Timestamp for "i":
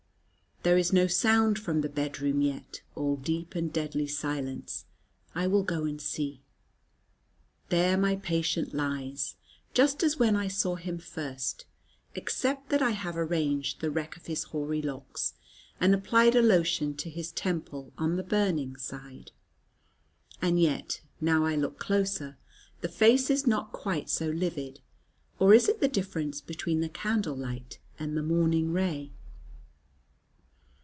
5.33-5.47, 10.35-10.47, 12.83-12.91, 21.43-21.55